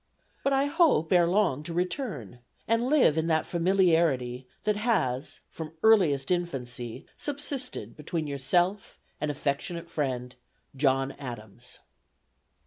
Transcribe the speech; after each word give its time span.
But 0.43 0.51
I 0.51 0.65
hope 0.65 1.13
ere 1.13 1.27
long 1.27 1.61
to 1.61 1.75
return, 1.75 2.39
and 2.67 2.87
live 2.89 3.19
in 3.19 3.27
that 3.27 3.45
familiarity 3.45 4.47
that 4.63 4.77
has 4.77 5.41
from 5.47 5.73
earliest 5.83 6.31
infancy 6.31 7.05
subsisted 7.17 7.95
between 7.95 8.25
yourself 8.25 8.99
and 9.21 9.29
affectionate 9.29 9.91
friend, 9.91 10.33
"JOHN 10.75 11.11
ADAMS." 11.19 11.81